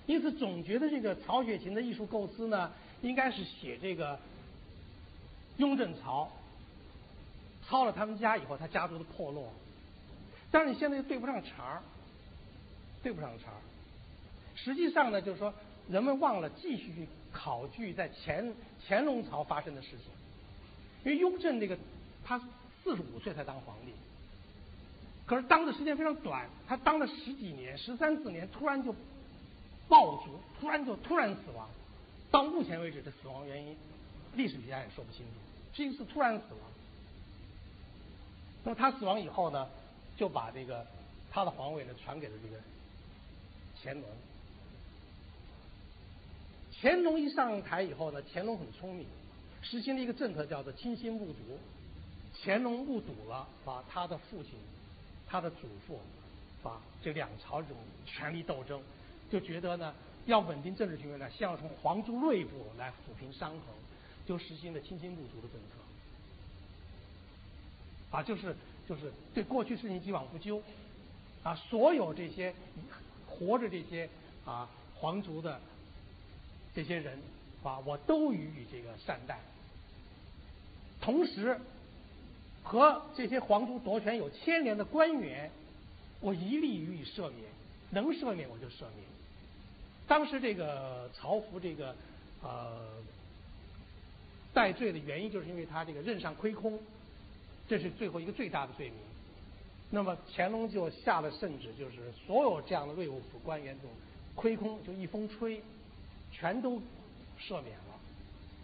[0.06, 4.20] 因此总觉得这个曹雪芹的艺术构思呢，应该是写这个
[5.58, 6.32] 雍正朝
[7.68, 9.52] 抄了他们家以后，他家族的破落，
[10.52, 11.82] 但是你现在又对不上茬儿，
[13.02, 13.62] 对不上茬儿。
[14.56, 15.54] 实际上呢，就是说
[15.90, 18.54] 人们忘了继续去考据在乾
[18.88, 20.00] 乾隆朝发生的事情，
[21.04, 21.78] 因为雍正这个。
[22.28, 22.40] 他
[22.84, 23.94] 四十五岁才当皇帝，
[25.28, 28.96] 可是当的时间非常短，他当了十几年，十三四年，突然就
[29.88, 31.70] 暴卒，突然就突然死亡。
[32.36, 33.74] 到目前为止的死亡原因，
[34.34, 35.32] 历史学家也说不清楚，
[35.74, 36.60] 是一次突然死亡。
[38.66, 39.70] 那么他死亡以后呢，
[40.18, 40.86] 就把这个
[41.32, 42.62] 他的皇位呢传给了这个
[43.82, 44.04] 乾隆。
[46.74, 49.08] 乾隆一上台以后呢，乾隆很聪明，
[49.62, 51.58] 实行了一个政策，叫做亲心目睹。
[52.44, 54.56] 乾隆目睹了把他的父亲、
[55.26, 56.02] 他的祖父，
[56.62, 58.84] 把这两朝这种权力斗争，
[59.32, 63.60] 就觉得呢，要稳定政治局面呢，先要从皇族内部来抚平伤痕，
[64.26, 65.76] 就实行了亲亲目族的政策，
[68.18, 68.56] 啊，就是
[68.90, 70.62] 就是对过去事情既往不咎，
[71.44, 72.54] 啊，所有这些
[73.28, 74.10] 活着这些
[74.46, 75.60] 啊皇族的
[76.74, 77.20] 这些人
[77.64, 79.40] 啊，我都予以这个善待。
[81.02, 81.60] 同时，
[82.64, 85.52] 和这些皇族夺权有牵连的官员，
[86.20, 87.44] 我一律予以赦免，
[87.92, 89.06] 能赦免我就赦免。
[90.08, 91.96] 当时这个曹福这个
[92.42, 92.80] 呃
[94.54, 96.80] 戴罪的原因，就是因为他这个任上亏空，
[97.68, 98.98] 这是最后一个最大的罪名。
[99.92, 103.90] 那么乾隆就下了圣旨，就是所有这样的内务府官员中
[104.36, 105.62] 亏空，就一风吹，
[106.32, 106.82] 全都
[107.40, 108.00] 赦免了。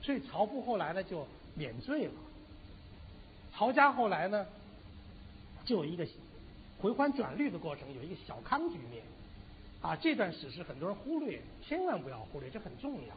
[0.02, 2.14] 所以曹福后来呢就免罪了。
[3.54, 4.46] 曹家后来呢，
[5.66, 6.08] 就有一个
[6.80, 9.04] 回环转绿的过程，有一个小康局面
[9.82, 9.96] 啊。
[9.96, 13.16] 这段史实很多人忽略，千万不要忽略，这很重要。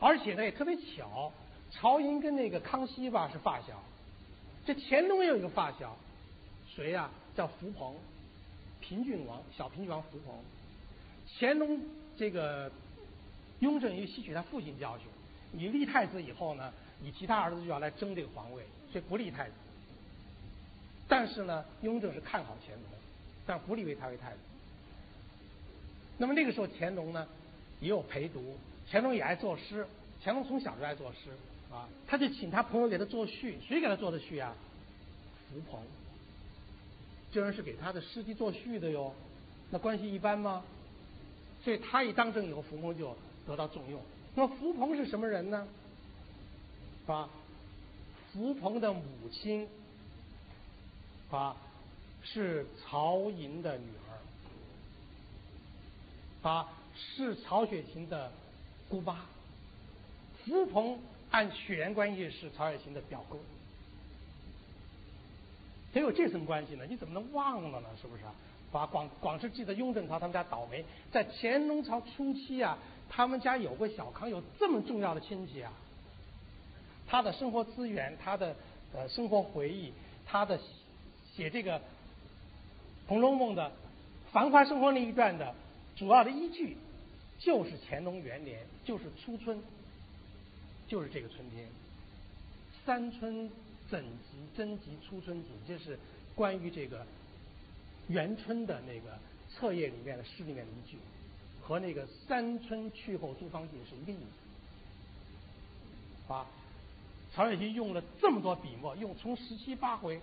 [0.00, 1.32] 而且呢也特别巧，
[1.70, 3.82] 曹寅跟那个康熙吧是发小，
[4.64, 5.96] 这乾隆也有一个发小，
[6.74, 7.10] 谁呀？
[7.34, 7.94] 叫福鹏，
[8.80, 10.34] 平郡王，小平郡王福鹏。
[11.38, 11.80] 乾隆
[12.16, 12.70] 这个
[13.60, 15.06] 雍正又吸取他父亲教训，
[15.52, 18.64] 你立太子以后呢，你其他儿子就要来争这个皇位。
[18.90, 19.52] 所以不立太子，
[21.06, 22.84] 但是呢，雍正是看好乾隆，
[23.46, 24.38] 但不立为他为太子。
[26.18, 27.26] 那么那个时候，乾隆呢
[27.80, 28.56] 也有陪读，
[28.90, 29.86] 乾隆也爱作诗，
[30.22, 31.30] 乾隆从小就爱作诗
[31.72, 34.54] 啊，他就请他朋友给他作序，谁给他做的序啊？
[35.48, 35.80] 福鹏，
[37.32, 39.14] 这人是给他的诗集作序的哟，
[39.70, 40.64] 那关系一般吗？
[41.62, 44.00] 所以他一当政以后，福鹏就得到重用。
[44.34, 45.66] 那福鹏是什么人呢？
[47.06, 47.28] 啊？
[48.32, 49.02] 福鹏的母
[49.32, 49.66] 亲
[51.30, 51.56] 啊
[52.22, 54.07] 是曹寅的女儿
[56.42, 58.30] 啊是曹雪芹的
[58.88, 59.20] 姑妈。
[60.44, 60.98] 福鹏
[61.30, 63.38] 按血缘关系是曹雪芹的表哥，
[65.92, 66.86] 得有这层关系呢？
[66.88, 67.88] 你怎么能忘了呢？
[68.00, 68.32] 是不是啊？
[68.70, 75.72] 把广广是记得雍正朝他们家倒霉，在乾隆朝初期啊，他们家有个小康，有这么重要的亲戚啊。
[77.06, 78.54] 他的生活资源，他的
[78.94, 79.92] 呃生活回忆，
[80.26, 80.60] 他的
[81.34, 81.78] 写这个
[83.06, 83.72] 《红楼梦》的
[84.32, 85.54] 繁华生活那一段的
[85.98, 86.76] 主要的依据，
[87.40, 89.60] 就是乾隆元年，就是初春，
[90.86, 91.66] 就是这个春天。
[92.86, 93.50] 三春
[93.90, 95.98] 怎集真集初春景，这是
[96.36, 97.04] 关于这个
[98.06, 99.18] 元春的那个
[99.50, 100.96] 册页里面的诗里面的一句，
[101.60, 104.24] 和那个三春去后诸芳景是一个意
[106.28, 106.32] 思。
[106.32, 106.46] 啊。
[107.34, 110.20] 曹雪芹用了这么多笔墨，用从十七八回，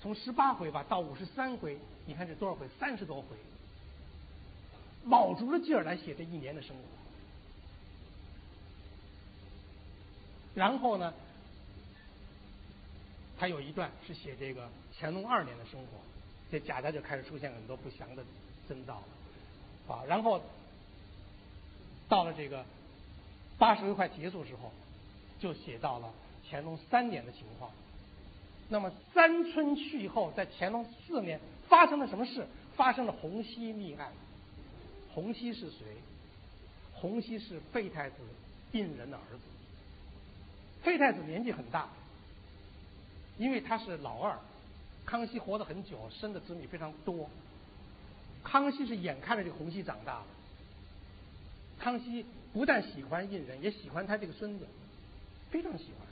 [0.00, 2.68] 从十八回吧到五十三回，你看这多少回？
[2.78, 3.28] 三十多回，
[5.04, 6.82] 卯足了劲儿来写这一年的生活。
[10.54, 11.12] 然后呢，
[13.38, 15.86] 他有一段是写这个乾隆二年的生活，
[16.50, 18.24] 这贾家就开始出现很多不祥的
[18.68, 20.04] 征兆了啊。
[20.06, 20.40] 然后
[22.08, 22.64] 到了这个
[23.58, 24.70] 八十回快结束时候。
[25.40, 26.08] 就写到了
[26.48, 27.68] 乾隆三年的情况。
[28.68, 32.46] 那么三春去后，在乾隆四年发生了什么事？
[32.76, 34.12] 发生了洪熙密案。
[35.14, 35.78] 洪熙是谁？
[36.94, 38.16] 洪熙是废太子
[38.72, 39.40] 胤仁的儿子。
[40.82, 41.88] 废太子年纪很大，
[43.38, 44.38] 因为他是老二。
[45.04, 47.28] 康熙活得很久，生的子女非常多。
[48.44, 50.26] 康熙是眼看着这个洪熙长大的。
[51.78, 54.66] 康熙不但喜欢胤仁，也喜欢他这个孙子。
[55.50, 56.06] 非常喜欢。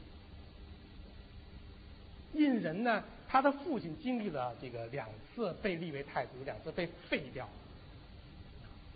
[2.34, 7.48] 胤仁呢，他的父亲经历了这个两次被立为太子，两次被废掉，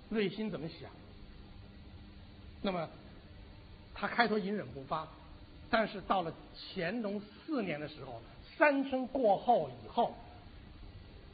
[0.09, 0.91] 内心怎么想？
[2.63, 2.89] 那么
[3.95, 5.07] 他开头隐忍不发，
[5.69, 8.23] 但是到了乾隆四年的时候，
[8.57, 10.15] 三春过后以后，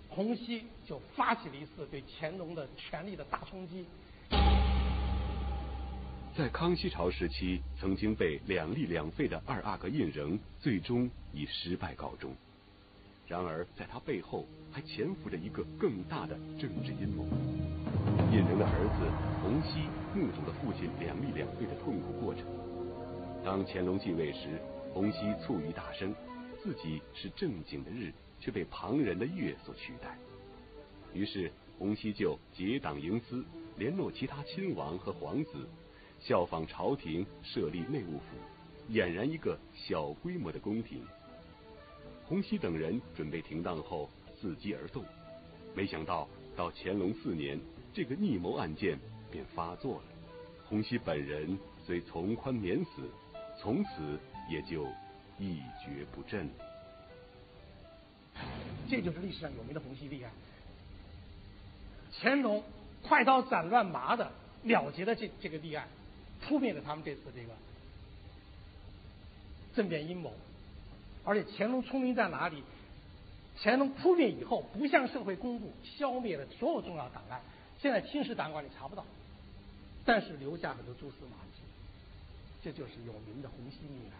[0.08, 3.86] 洪熙就发起了一次对乾隆的权力的大冲击。
[6.36, 12.34] 在康熙朝时期，曾经被两立两废的二阿哥胤禛，最终以失败告终。
[13.28, 17.24] 然而，在他背后还潜伏着一个更大的政治阴谋。
[18.32, 19.06] 胤禛的儿子
[19.42, 22.44] 洪熙目睹了父亲两立两废的痛苦过程。
[23.44, 24.60] 当乾隆继位时，
[24.92, 26.14] 洪熙醋意大生，
[26.62, 30.18] 自己是正经的日，却被旁人的月所取代。
[31.12, 33.44] 于是，洪熙就结党营私，
[33.76, 35.68] 联络其他亲王和皇子。
[36.20, 41.02] 效仿朝廷设立内务府，俨然一个小规模的宫廷。
[42.26, 45.02] 洪熙等人准备停当后伺机而动，
[45.74, 47.58] 没想到到乾隆四年，
[47.92, 48.98] 这个逆谋案件
[49.30, 50.04] 便发作了。
[50.68, 53.10] 洪熙本人虽从宽免死，
[53.60, 54.18] 从此
[54.48, 54.86] 也就
[55.38, 56.48] 一蹶不振。
[58.88, 60.30] 这就是历史上有名的洪熙立案。
[62.12, 62.62] 乾隆
[63.02, 64.30] 快刀斩乱麻的
[64.62, 65.88] 了结了这这个立案，
[66.42, 67.52] 扑灭了他们这次这个
[69.74, 70.32] 政变阴谋。
[71.24, 72.62] 而且乾隆聪明在哪里？
[73.62, 77.40] 乾隆扑灭以后，不向社会公布，消灭了所有重要档案。
[77.80, 79.04] 现在清史档案馆里查不到，
[80.04, 81.62] 但是留下很多蛛丝马迹。
[82.62, 84.18] 这就是有名的洪熙命案。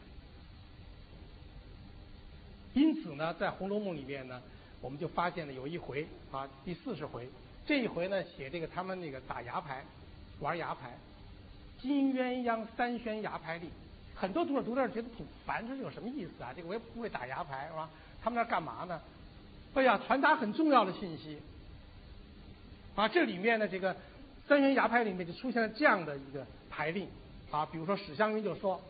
[2.73, 4.41] 因此呢，在《红楼梦》里面呢，
[4.81, 7.29] 我们就发现了有一回啊，第四十回，
[7.67, 9.85] 这一回呢写这个他们那个打牙牌，
[10.39, 10.97] 玩牙牌，
[11.81, 13.71] 金鸳鸯三宣牙牌令。
[14.15, 16.53] 很多读者读到这觉得挺烦，这是有什么意思啊？
[16.57, 17.91] 这个我也不会打牙牌是吧？
[18.23, 19.01] 他们那干嘛呢？
[19.75, 21.39] 哎呀，传达很重要的信息。
[22.97, 23.97] 啊，这里面的这个
[24.47, 27.09] 三元牙牌里面就出现了这样的一个牌令
[27.51, 28.81] 啊，比如说史湘云就说：“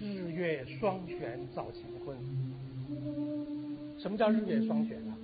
[0.00, 2.16] 日月双全造乾坤。”
[4.00, 5.14] 什么叫日月双全呢？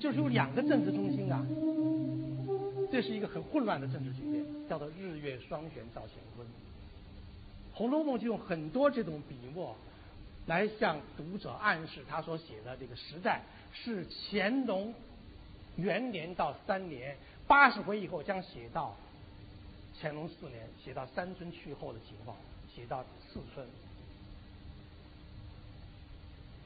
[0.00, 1.44] 就是有两个政治中心啊，
[2.90, 6.46] 这是一个很混乱的政治局面，叫做日月双全造乾坤。
[7.74, 9.76] 《红楼梦》就用很多这种笔墨
[10.46, 13.42] 来向读者暗示，他所写的这个时代
[13.72, 14.94] 是乾隆。
[15.76, 17.16] 元年到三年，
[17.48, 18.94] 八十回以后将写到
[20.00, 22.36] 乾隆四年，写到三春去后的情况，
[22.72, 23.66] 写到四春，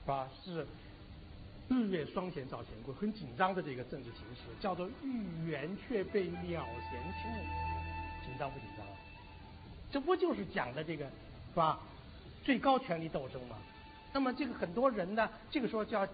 [0.02, 0.28] 是吧？
[0.44, 0.66] 是
[1.68, 7.28] 日月双全造乾坤，很紧张的这个政治形势，叫做预言却被鸟衔出，
[8.26, 8.86] 紧张不紧张？
[9.90, 11.80] 这不就是讲的这个是吧？
[12.44, 13.56] 最高权力斗争吗？
[14.12, 16.06] 那么这个很多人呢，这个时候就要。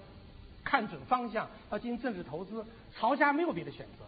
[0.64, 2.64] 看准方向，要进行政治投资，
[2.96, 4.04] 曹家没有别的选择，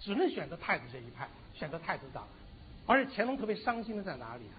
[0.00, 2.26] 只能选择太子这一派，选择太子党。
[2.86, 4.56] 而且乾隆特别伤心的在哪里啊？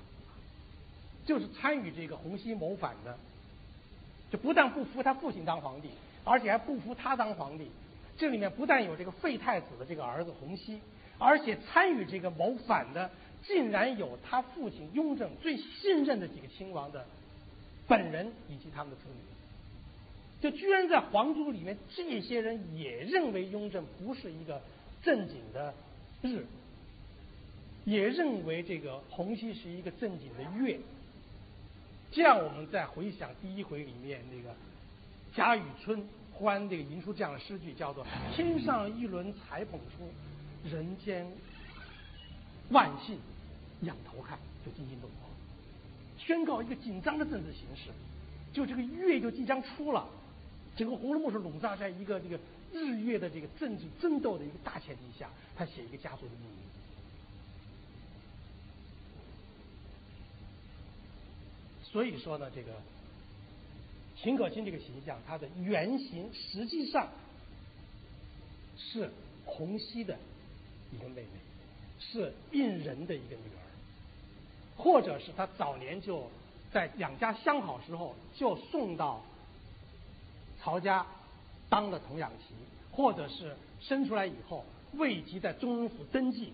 [1.25, 3.17] 就是参与这个洪熙谋反的，
[4.29, 5.89] 就不但不服他父亲当皇帝，
[6.23, 7.71] 而且还不服他当皇帝。
[8.17, 10.81] 这里面不但有这个废太子的这个儿子洪熙，
[11.17, 13.09] 而且参与这个谋反的，
[13.43, 17.05] 竟然有他父亲雍正最信任的几个亲王的
[17.87, 19.36] 本人以及他们的子女。
[20.39, 24.61] 就居然在皇族里面，这些人也认为雍正不是一个
[25.01, 25.73] 正经的
[26.21, 26.45] 日，
[27.85, 30.79] 也认为这个洪熙是一个正经的月。
[32.11, 34.55] 这样，我们再回想第一回里面那个
[35.33, 40.07] 贾雨村欢这个吟出这样的诗句，叫做“天上一轮彩捧出，
[40.69, 41.27] 人间
[42.69, 43.17] 万姓
[43.81, 45.29] 仰头看”，就惊心动魄，
[46.17, 47.89] 宣告一个紧张的政治形势。
[48.53, 50.07] 就这个月就即将出了。
[50.77, 52.39] 整个《红楼梦》是笼罩在一个这个
[52.71, 56.57] 日月的这个政治争斗的一个大前提下，他写一个家族的命运。
[61.83, 62.73] 所以说呢，这个
[64.21, 67.09] 秦可卿这个形象，它的原型实际上
[68.77, 69.09] 是
[69.45, 70.15] 洪熙的
[70.93, 71.39] 一个妹妹，
[71.99, 73.65] 是胤仁的一个女儿，
[74.77, 76.29] 或者是他早年就
[76.71, 79.23] 在两家相好时候就送到。
[80.67, 81.05] 曹家
[81.69, 82.53] 当了童养媳，
[82.91, 84.65] 或者是生出来以后
[84.95, 86.51] 未及在中人府登记，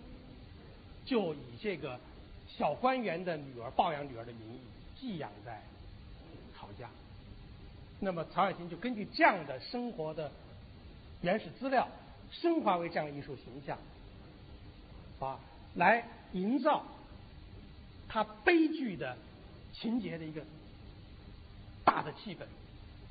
[1.04, 1.98] 就以这个
[2.46, 4.60] 小官员的女儿抱养女儿的名义
[5.00, 5.60] 寄养在
[6.56, 6.88] 曹家。
[7.98, 10.30] 那么曹雪芹就根据这样的生活的
[11.20, 11.88] 原始资料，
[12.30, 13.76] 升华为这样的艺术形象，
[15.18, 15.40] 啊，
[15.74, 16.84] 来营造
[18.08, 19.16] 他悲剧的
[19.72, 20.40] 情节的一个
[21.84, 22.44] 大的气氛。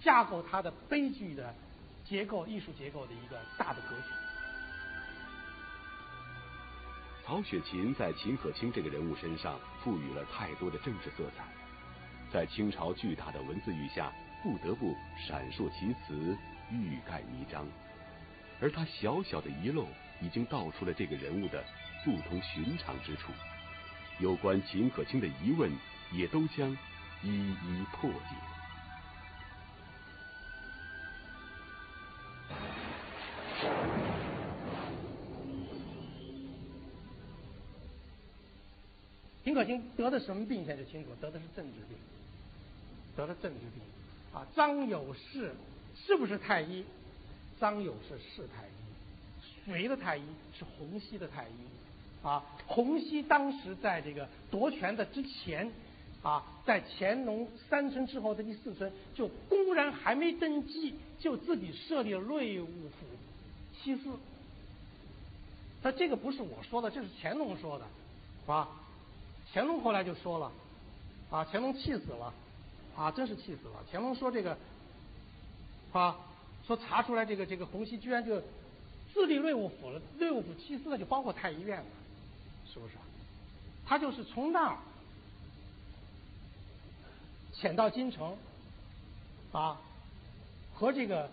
[0.04, 1.54] 架构它的悲剧的
[2.04, 4.08] 结构、艺术结构的一个大的格局。
[7.26, 11.46] 曹雪芹在秦可卿这个人物身上赋予了太多的政治色彩，
[12.32, 14.12] 在清朝巨大的文字狱下，
[14.44, 14.94] 不得不
[15.26, 16.38] 闪烁其词，
[16.70, 17.66] 欲盖弥彰。
[18.60, 19.88] 而他小小的遗漏，
[20.22, 21.64] 已经道出了这个人物的
[22.04, 23.32] 不同寻常之处。
[24.20, 25.72] 有关秦可卿的疑问，
[26.12, 26.70] 也都将
[27.24, 28.53] 一一破解。
[39.66, 40.66] 秦可卿得的什么病？
[40.66, 41.98] 现在就清楚，得的是政治病，
[43.16, 43.82] 得了政治病。
[44.34, 45.54] 啊，张有士
[45.96, 46.84] 是不是太医？
[47.60, 50.24] 张有士是太医，谁的太医？
[50.58, 52.26] 是洪熙的太医。
[52.26, 55.72] 啊，洪熙当时在这个夺权的之前，
[56.24, 63.06] 啊，在乾隆三春之后的第四春，就公然还没登基，就自己设立了内务府
[63.82, 64.18] 七司。
[65.82, 67.86] 那这个不是我说的，这是乾隆说的，
[68.42, 68.70] 是吧？
[69.54, 70.52] 乾隆后来就说了，
[71.30, 72.34] 啊，乾隆气死了，
[72.98, 73.84] 啊，真是气死了。
[73.92, 74.58] 乾隆说这个，
[75.92, 76.18] 啊，
[76.66, 78.42] 说查出来这个这个洪熙居然就
[79.14, 81.86] 自立内务府了，内务府其次呢就包括太医院了，
[82.74, 82.94] 是不是？
[83.86, 84.78] 他就是从那儿
[87.52, 88.36] 潜到京城，
[89.52, 89.80] 啊，
[90.74, 91.30] 和这个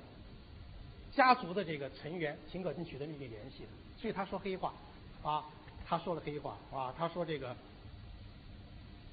[1.14, 3.64] 家族的这个成员秦可卿取得秘密联系，
[3.99, 4.75] 所以他说黑话，
[5.23, 5.45] 啊，
[5.87, 7.57] 他说了黑话，啊，他说这个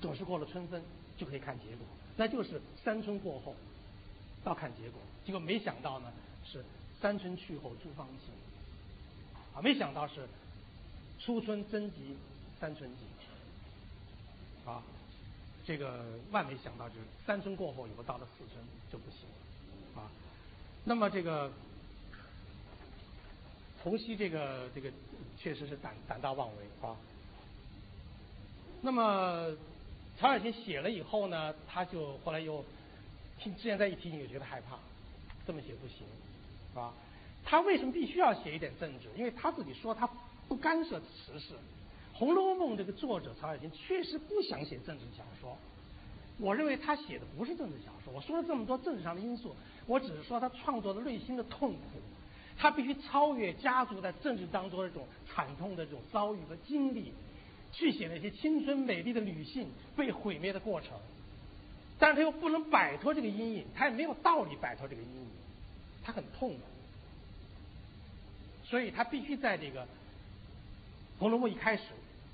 [0.01, 0.81] 总是过了春分
[1.17, 1.85] 就可以看结果，
[2.15, 3.55] 那就是三春过后
[4.45, 6.11] 要看结果，结果没想到呢
[6.45, 6.63] 是
[7.01, 8.33] 三春去后诸芳馨。
[9.55, 10.27] 啊，没想到是
[11.19, 12.15] 初春征集
[12.59, 14.83] 三春季，啊，
[15.65, 19.21] 这个万没想到就是三春过后以后到了四春就不行
[19.95, 20.11] 了，啊，
[20.83, 21.51] 那么这个
[23.83, 24.91] 洪熙这个这个
[25.39, 26.95] 确实是胆胆大妄为啊，
[28.83, 29.57] 那么
[30.19, 32.63] 曹雪芹写了以后呢，他就后来又
[33.39, 34.77] 听之前再一提醒，就觉得害怕，
[35.45, 36.05] 这么写不行，
[36.75, 36.91] 啊。
[37.45, 39.07] 他为什么必须要写一点政治？
[39.15, 40.09] 因为他自己说他
[40.47, 41.53] 不干涉时事，
[42.13, 45.57] 《红楼梦》这个作者曹雪芹确实不想写政治小说。
[46.39, 48.13] 我认为他写的不是政治小说。
[48.13, 49.55] 我说了这么多政治上的因素，
[49.85, 51.79] 我只是说他创作的内心的痛苦。
[52.59, 57.13] 他必须超越家族在政治当中的这种惨痛的这种遭遇和经历，
[57.77, 60.89] 去写那些青春美丽的女性被毁灭的过程。
[61.99, 65.27] 但是他又不能摆脱这个阴影，他也没有道理摆脱这个阴影，
[66.03, 66.59] 他很痛苦。
[68.65, 69.83] 所以他必须在这个
[71.19, 71.83] 《红楼梦》一开始，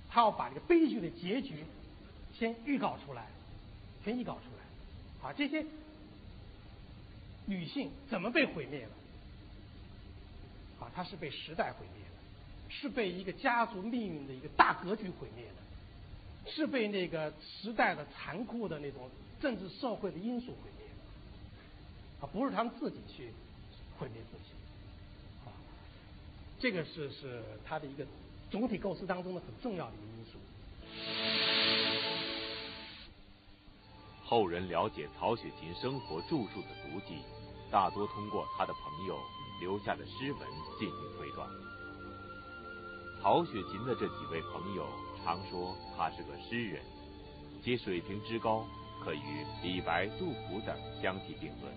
[0.09, 1.65] 他要把这个悲剧的结局
[2.33, 3.27] 先预告出来，
[4.05, 5.29] 先预告出来。
[5.29, 5.65] 啊，这些
[7.45, 8.91] 女性怎么被毁灭了？
[10.81, 12.02] 啊，她是被时代毁灭，
[12.81, 19.09] 是被一个家族命运的一个大格局毁灭的，是被那个时代的残酷的那种
[19.39, 22.25] 政治社会的因素毁灭的。
[22.25, 23.31] 啊，不是他们自己去
[23.97, 24.53] 毁灭自己。
[25.45, 25.51] 啊
[26.59, 28.05] 这个是是他的一个
[28.49, 30.39] 总体构思当中的很重要的一个因素。
[34.23, 37.21] 后人了解曹雪芹生活著述的足迹，
[37.69, 39.19] 大多通过他的朋友
[39.59, 40.47] 留下的诗文
[40.79, 41.47] 进行推断。
[43.23, 44.85] 曹雪芹的这几位朋友
[45.23, 46.81] 常说他是个诗人，
[47.63, 48.65] 其水平之高
[49.01, 51.71] 可与李白、杜甫等相提并论。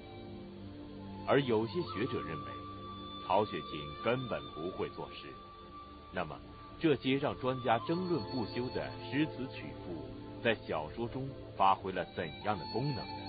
[1.24, 2.50] 而有些学者认为。
[3.28, 5.26] 曹雪芹根本不会作诗，
[6.12, 6.38] 那么
[6.78, 10.04] 这些让专家争论不休的诗词曲赋，
[10.44, 13.25] 在小说中发挥了怎样的功能呢？